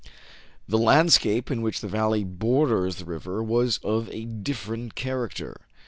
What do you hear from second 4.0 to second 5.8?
a different character.